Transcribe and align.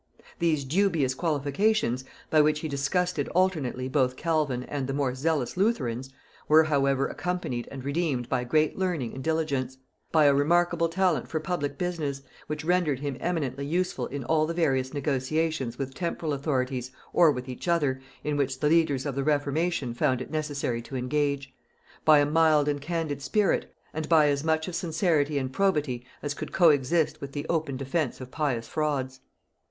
These 0.39 0.63
dubious 0.65 1.13
qualifications, 1.13 2.05
by 2.31 2.41
which 2.41 2.61
he 2.61 2.67
disgusted 2.67 3.27
alternately 3.35 3.87
both 3.87 4.15
Calvin 4.15 4.63
and 4.63 4.87
the 4.87 4.95
more 4.95 5.13
zealous 5.13 5.55
Lutherans, 5.55 6.09
were 6.47 6.63
however 6.63 7.05
accompanied 7.05 7.67
and 7.69 7.83
redeemed 7.85 8.27
by 8.27 8.43
great 8.43 8.75
learning 8.79 9.13
and 9.13 9.23
diligence; 9.23 9.77
by 10.11 10.25
a 10.25 10.33
remarkable 10.33 10.89
talent 10.89 11.27
for 11.27 11.39
public 11.39 11.77
business, 11.77 12.23
which 12.47 12.65
rendered 12.65 12.99
him 13.01 13.15
eminently 13.19 13.63
useful 13.63 14.07
in 14.07 14.23
all 14.23 14.47
the 14.47 14.55
various 14.55 14.91
negotiations 14.91 15.77
with 15.77 15.93
temporal 15.93 16.33
authorities, 16.33 16.89
or 17.13 17.31
with 17.31 17.47
each 17.47 17.67
other, 17.67 18.01
in 18.23 18.37
which 18.37 18.59
the 18.59 18.69
leaders 18.69 19.05
of 19.05 19.13
the 19.13 19.23
reformation 19.23 19.93
found 19.93 20.19
it 20.19 20.31
necessary 20.31 20.81
to 20.81 20.95
engage; 20.95 21.53
by 22.03 22.17
a 22.17 22.25
mild 22.25 22.67
and 22.67 22.81
candid 22.81 23.21
spirit, 23.21 23.71
and 23.93 24.09
by 24.09 24.29
as 24.29 24.43
much 24.43 24.67
of 24.67 24.73
sincerity 24.75 25.37
and 25.37 25.53
probity 25.53 26.03
as 26.23 26.33
could 26.33 26.51
co 26.51 26.69
exist 26.69 27.21
with 27.21 27.33
the 27.33 27.45
open 27.49 27.77
defence 27.77 28.19
of 28.19 28.31
pious 28.31 28.67
frauds. 28.67 29.19